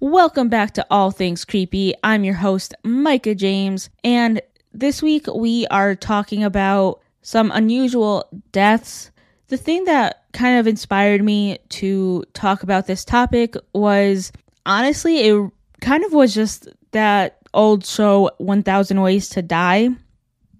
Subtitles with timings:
[0.00, 1.94] Welcome back to All Things Creepy.
[2.04, 9.10] I'm your host, Micah James, and this week we are talking about some unusual deaths.
[9.48, 14.30] The thing that kind of inspired me to talk about this topic was
[14.66, 15.50] honestly, it
[15.80, 19.88] kind of was just that old show 1000 Ways to Die.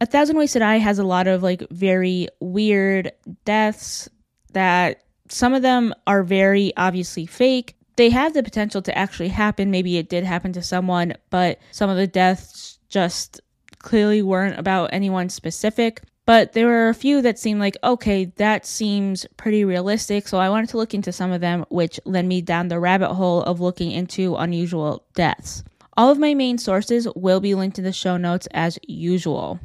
[0.01, 3.13] A Thousand Ways to Die has a lot of like very weird
[3.45, 4.09] deaths
[4.53, 7.77] that some of them are very obviously fake.
[7.97, 9.71] They have the potential to actually happen.
[9.71, 13.41] Maybe it did happen to someone, but some of the deaths just
[13.79, 16.03] clearly weren't about anyone specific.
[16.25, 20.29] But there were a few that seemed like, okay, that seems pretty realistic.
[20.29, 23.15] So I wanted to look into some of them, which led me down the rabbit
[23.15, 25.65] hole of looking into unusual deaths.
[25.95, 29.61] All of my main sources will be linked in the show notes as usual.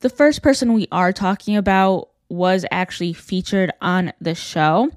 [0.00, 4.90] The first person we are talking about was actually featured on the show,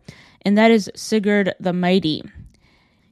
[0.43, 2.23] and that is Sigurd the Mighty.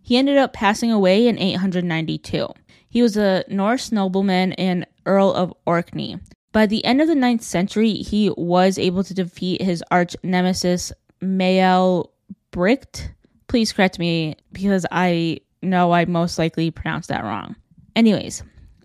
[0.02, 2.48] He ended up passing away in 892.
[2.90, 6.18] He was a Norse nobleman and Earl of Orkney.
[6.52, 10.92] By the end of the 9th century, he was able to defeat his arch nemesis,
[11.22, 12.12] Mael
[12.52, 13.12] Bricht.
[13.48, 17.56] Please correct me because I know I most likely pronounced that wrong.
[17.96, 18.44] Anyways,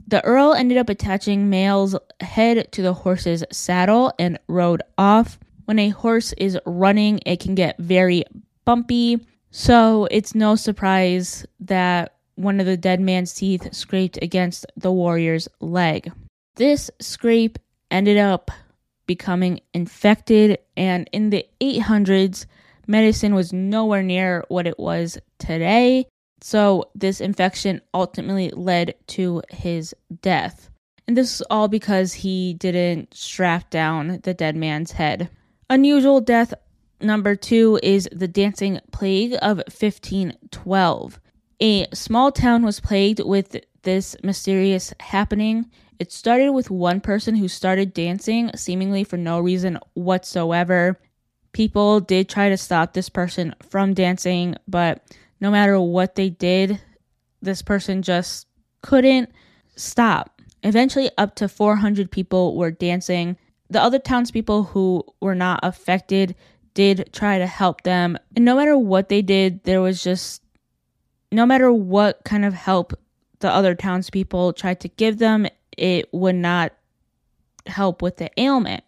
[0.09, 5.39] the Earl ended up attaching Mael's head to the horse's saddle and rode off.
[5.65, 8.25] When a horse is running, it can get very
[8.65, 14.93] bumpy, so it's no surprise that one of the dead man's teeth scraped against the
[14.93, 16.13] warrior's leg.
[16.57, 17.59] This scrape
[17.91, 18.51] ended up
[19.07, 22.47] becoming infected, and in the 800s,
[22.87, 26.07] medicine was nowhere near what it was today.
[26.41, 30.71] So, this infection ultimately led to his death.
[31.09, 35.31] And this is all because he didn't strap down the dead man's head.
[35.71, 36.53] Unusual death
[37.01, 41.21] number two is the dancing plague of 1512.
[41.61, 45.71] A small town was plagued with this mysterious happening.
[45.99, 51.01] It started with one person who started dancing, seemingly for no reason whatsoever.
[51.53, 55.03] People did try to stop this person from dancing, but
[55.41, 56.81] no matter what they did,
[57.43, 58.47] this person just
[58.83, 59.31] couldn't
[59.77, 60.41] stop.
[60.63, 63.37] Eventually, up to 400 people were dancing.
[63.71, 66.35] The other townspeople who were not affected
[66.75, 68.19] did try to help them.
[68.35, 70.43] And no matter what they did, there was just
[71.33, 72.93] no matter what kind of help
[73.41, 75.47] the other townspeople tried to give them,
[75.77, 76.73] it would not
[77.67, 78.85] help with the ailment.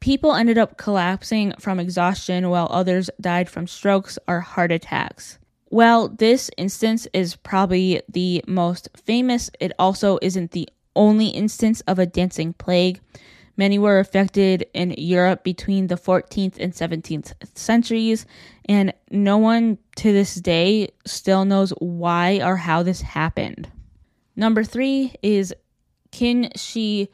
[0.00, 5.38] People ended up collapsing from exhaustion while others died from strokes or heart attacks.
[5.70, 9.50] Well, this instance is probably the most famous.
[9.58, 13.00] It also isn't the only instance of a dancing plague.
[13.56, 18.26] Many were affected in Europe between the 14th and 17th centuries,
[18.68, 23.70] and no one to this day still knows why or how this happened.
[24.36, 25.54] Number three is
[26.12, 27.08] Qin Shi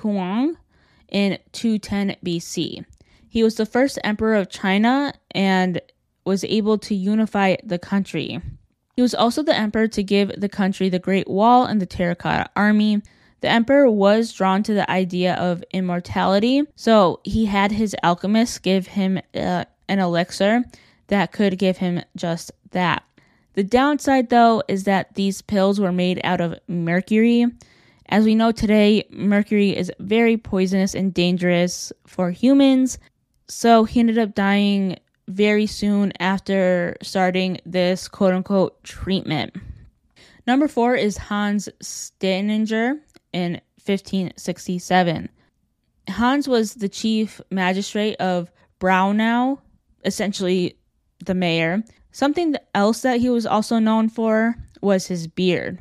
[0.00, 0.56] Huang
[1.08, 2.84] in 210 BC.
[3.28, 5.80] He was the first emperor of China and
[6.26, 8.40] was able to unify the country.
[8.96, 12.50] He was also the emperor to give the country the Great Wall and the Terracotta
[12.56, 13.02] Army.
[13.42, 18.86] The emperor was drawn to the idea of immortality, so he had his alchemists give
[18.86, 20.64] him uh, an elixir
[21.08, 23.04] that could give him just that.
[23.52, 27.46] The downside, though, is that these pills were made out of mercury.
[28.08, 32.98] As we know today, mercury is very poisonous and dangerous for humans,
[33.48, 34.98] so he ended up dying
[35.28, 39.54] very soon after starting this quote unquote treatment.
[40.46, 42.98] Number four is Hans Staininger
[43.32, 45.28] in 1567.
[46.08, 48.50] Hans was the chief magistrate of
[48.80, 49.58] Braunau,
[50.04, 50.78] essentially
[51.24, 51.82] the mayor.
[52.12, 55.78] Something else that he was also known for was his beard.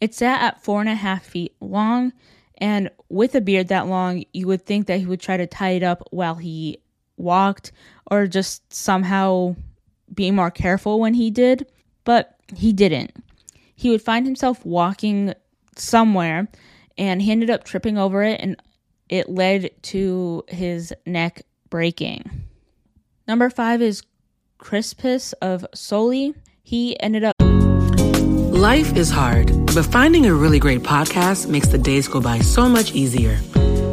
[0.00, 2.12] It sat at four and a half feet long,
[2.58, 5.70] and with a beard that long, you would think that he would try to tie
[5.70, 6.78] it up while he
[7.20, 7.72] walked
[8.10, 9.54] or just somehow
[10.12, 11.66] be more careful when he did,
[12.04, 13.12] but he didn't.
[13.74, 15.34] He would find himself walking
[15.76, 16.48] somewhere
[16.98, 18.60] and he ended up tripping over it and
[19.08, 22.28] it led to his neck breaking.
[23.26, 24.02] Number five is
[24.58, 26.34] Crispus of Soli.
[26.62, 27.34] He ended up.
[27.40, 32.68] Life is hard, but finding a really great podcast makes the days go by so
[32.68, 33.40] much easier.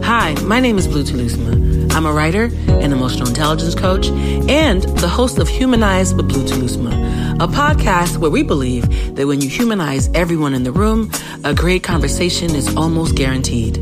[0.04, 1.87] Hi, my name is Blue Telusma.
[1.98, 6.94] I'm a writer, an emotional intelligence coach, and the host of Humanize with Blue Telusma,
[7.42, 11.10] a podcast where we believe that when you humanize everyone in the room,
[11.44, 13.82] a great conversation is almost guaranteed.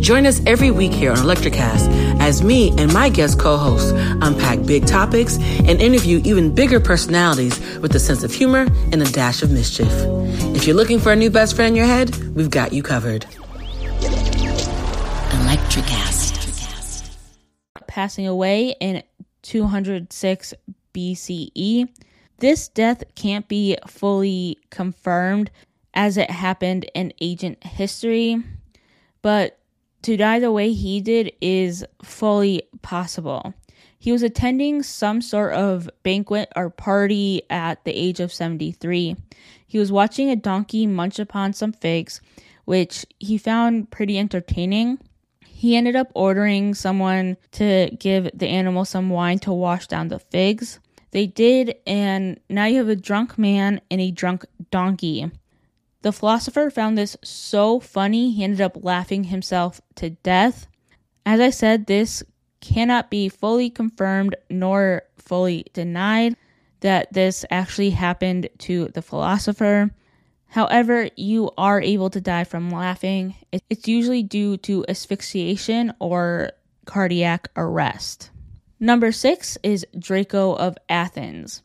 [0.00, 1.88] Join us every week here on Electricast
[2.20, 3.90] as me and my guest co-hosts
[4.22, 9.10] unpack big topics and interview even bigger personalities with a sense of humor and a
[9.10, 9.90] dash of mischief.
[10.54, 13.26] If you're looking for a new best friend in your head, we've got you covered.
[15.32, 16.17] Electricast.
[17.98, 19.02] Passing away in
[19.42, 20.54] 206
[20.94, 21.88] BCE.
[22.38, 25.50] This death can't be fully confirmed
[25.94, 28.40] as it happened in ancient history,
[29.20, 29.58] but
[30.02, 33.52] to die the way he did is fully possible.
[33.98, 39.16] He was attending some sort of banquet or party at the age of 73.
[39.66, 42.20] He was watching a donkey munch upon some figs,
[42.64, 45.00] which he found pretty entertaining.
[45.58, 50.20] He ended up ordering someone to give the animal some wine to wash down the
[50.20, 50.78] figs.
[51.10, 55.28] They did, and now you have a drunk man and a drunk donkey.
[56.02, 60.68] The philosopher found this so funny, he ended up laughing himself to death.
[61.26, 62.22] As I said, this
[62.60, 66.36] cannot be fully confirmed nor fully denied
[66.82, 69.90] that this actually happened to the philosopher.
[70.48, 73.34] However, you are able to die from laughing.
[73.52, 76.52] It's usually due to asphyxiation or
[76.86, 78.30] cardiac arrest.
[78.80, 81.62] Number six is Draco of Athens.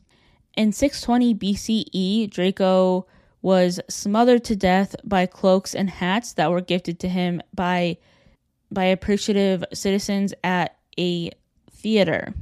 [0.56, 3.06] In 620 BCE, Draco
[3.40, 7.96] was smothered to death by cloaks and hats that were gifted to him by
[8.70, 11.30] by appreciative citizens at a
[11.70, 12.34] theater.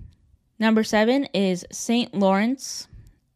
[0.58, 2.14] Number 7 is St.
[2.14, 2.88] Lawrence.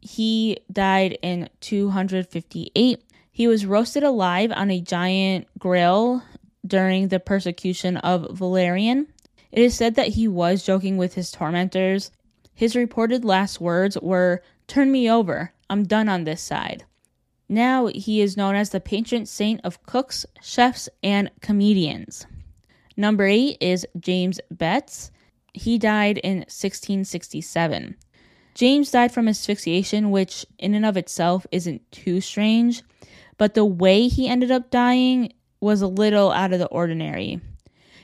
[0.07, 3.03] He died in 258.
[3.33, 6.23] He was roasted alive on a giant grill
[6.65, 9.09] during the persecution of Valerian.
[9.51, 12.13] It is said that he was joking with his tormentors.
[12.55, 15.53] His reported last words were, Turn me over.
[15.69, 16.85] I'm done on this side.
[17.49, 22.27] Now he is known as the patron saint of cooks, chefs, and comedians.
[22.97, 25.11] Number eight is James Betts.
[25.53, 27.97] He died in 1667.
[28.57, 32.83] James died from asphyxiation, which in and of itself isn't too strange,
[33.37, 35.31] but the way he ended up dying
[35.61, 37.39] was a little out of the ordinary.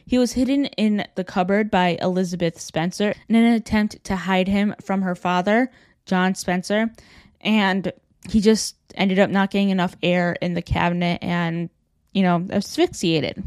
[0.04, 4.75] He was hidden in the cupboard by Elizabeth Spencer in an attempt to hide him
[4.84, 5.70] from her father,
[6.04, 6.93] John Spencer,
[7.40, 7.90] and
[8.28, 11.70] he just ended up not getting enough air in the cabinet and,
[12.12, 13.43] you know, asphyxiated.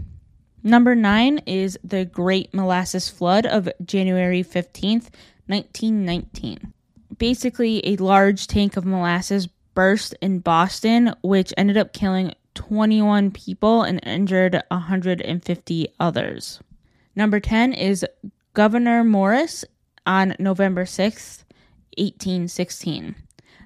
[0.63, 5.11] Number nine is the Great Molasses Flood of January 15th,
[5.45, 6.73] 1919.
[7.17, 13.83] Basically, a large tank of molasses burst in Boston, which ended up killing 21 people
[13.83, 16.59] and injured 150 others.
[17.15, 18.05] Number 10 is
[18.53, 19.65] Gouverneur Morris
[20.05, 21.43] on November 6th,
[21.97, 23.15] 1816.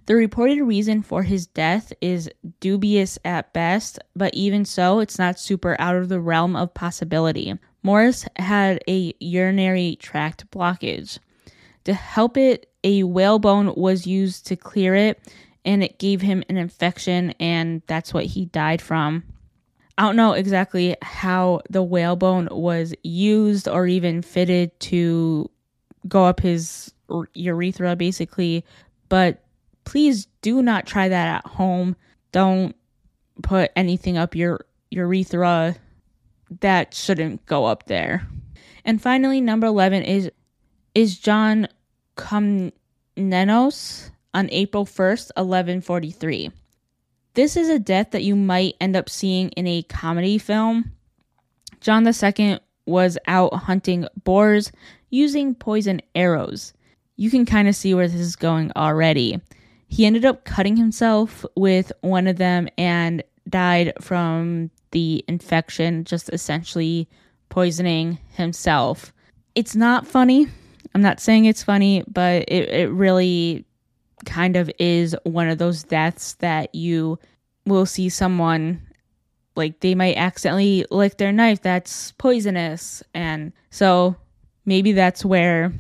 [0.08, 5.40] The reported reason for his death is dubious at best, but even so, it's not
[5.40, 7.54] super out of the realm of possibility.
[7.84, 11.20] Morris had a urinary tract blockage.
[11.90, 15.20] To help it, a whalebone was used to clear it,
[15.66, 19.24] and it gave him an infection, and that's what he died from.
[19.98, 25.50] I don't know exactly how the whalebone was used or even fitted to
[26.08, 26.94] go up his
[27.34, 28.64] urethra, basically,
[29.10, 29.44] but
[29.84, 31.96] please do not try that at home.
[32.32, 32.76] Don't
[33.42, 35.76] put anything up your urethra
[36.60, 38.28] that shouldn't go up there.
[38.86, 40.30] And finally, number 11 is
[40.96, 41.68] is John
[42.20, 46.52] Komnenos on April 1st, 1143.
[47.34, 50.92] This is a death that you might end up seeing in a comedy film.
[51.80, 54.72] John II was out hunting boars
[55.10, 56.74] using poison arrows.
[57.16, 59.40] You can kind of see where this is going already.
[59.88, 66.30] He ended up cutting himself with one of them and died from the infection, just
[66.34, 67.08] essentially
[67.50, 69.14] poisoning himself.
[69.56, 70.48] It's not funny.
[70.94, 73.66] I'm not saying it's funny, but it, it really
[74.26, 77.20] kind of is one of those deaths that you
[77.66, 78.82] will see someone
[79.56, 83.04] like they might accidentally lick their knife that's poisonous.
[83.14, 84.16] And so
[84.66, 85.74] maybe that's where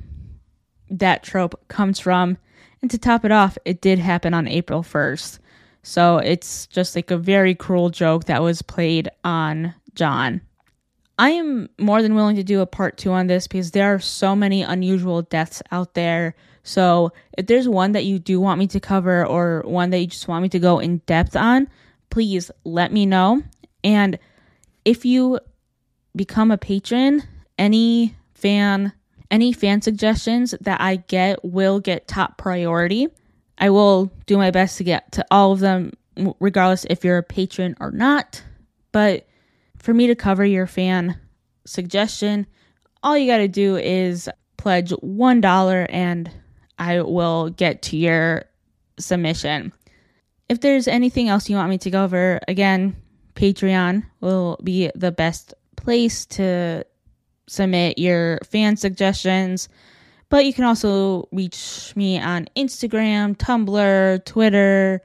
[0.89, 2.37] that trope comes from.
[2.81, 5.39] And to top it off, it did happen on April 1st.
[5.83, 10.41] So it's just like a very cruel joke that was played on John.
[11.19, 13.99] I am more than willing to do a part two on this because there are
[13.99, 16.33] so many unusual deaths out there.
[16.63, 20.07] So if there's one that you do want me to cover or one that you
[20.07, 21.67] just want me to go in depth on,
[22.09, 23.43] please let me know.
[23.83, 24.17] And
[24.85, 25.39] if you
[26.15, 27.23] become a patron,
[27.57, 28.93] any fan
[29.29, 33.09] any fan suggestions that I get will get top priority.
[33.57, 35.91] I will do my best to get to all of them,
[36.39, 38.41] regardless if you're a patron or not.
[38.91, 39.27] But
[39.79, 41.19] for me to cover your fan
[41.65, 42.45] suggestion,
[43.01, 46.31] all you got to do is pledge $1 and
[46.77, 48.45] I will get to your
[48.99, 49.73] submission.
[50.49, 52.95] If there's anything else you want me to go over, again,
[53.35, 56.83] Patreon will be the best place to
[57.47, 59.69] submit your fan suggestions.
[60.29, 65.01] But you can also reach me on Instagram, Tumblr, Twitter,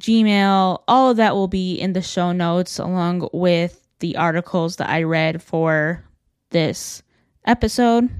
[0.00, 0.82] Gmail.
[0.88, 5.04] All of that will be in the show notes along with the articles that I
[5.04, 6.04] read for
[6.50, 7.02] this
[7.46, 8.10] episode.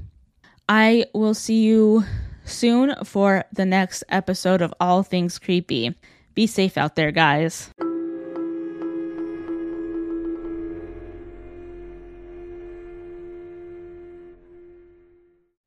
[0.67, 2.03] I will see you
[2.43, 5.93] soon for the next episode of All Things Creepy.
[6.33, 7.69] Be safe out there, guys.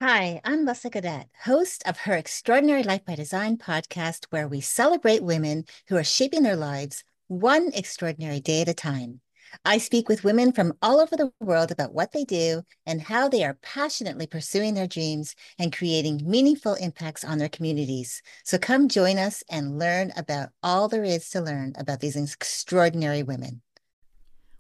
[0.02, 5.22] Hi, I'm Leslie Cadet, host of her Extraordinary Life by Design podcast, where we celebrate
[5.22, 9.20] women who are shaping their lives one extraordinary day at a time.
[9.64, 13.28] I speak with women from all over the world about what they do and how
[13.28, 18.22] they are passionately pursuing their dreams and creating meaningful impacts on their communities.
[18.44, 23.22] So come join us and learn about all there is to learn about these extraordinary
[23.22, 23.62] women.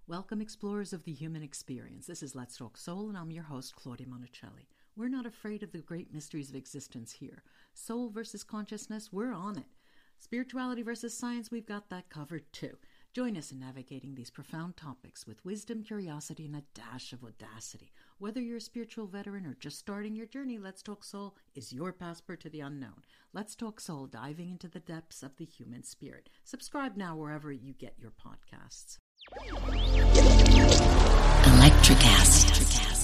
[0.06, 2.06] Welcome, explorers of the human experience.
[2.06, 4.66] This is Let's Talk Soul, and I'm your host, Claudia Monticelli.
[4.96, 7.42] We're not afraid of the great mysteries of existence here.
[7.74, 9.66] Soul versus consciousness, we're on it.
[10.18, 12.76] Spirituality versus science, we've got that covered too.
[13.18, 17.90] Join us in navigating these profound topics with wisdom, curiosity, and a dash of audacity.
[18.18, 21.92] Whether you're a spiritual veteran or just starting your journey, Let's Talk Soul is your
[21.92, 23.02] passport to the unknown.
[23.32, 26.30] Let's Talk Soul, diving into the depths of the human spirit.
[26.44, 28.98] Subscribe now wherever you get your podcasts.
[31.42, 32.97] Electricast.